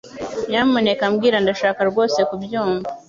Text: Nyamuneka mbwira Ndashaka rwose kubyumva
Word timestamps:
Nyamuneka 0.49 1.03
mbwira 1.13 1.37
Ndashaka 1.43 1.81
rwose 1.89 2.19
kubyumva 2.29 2.89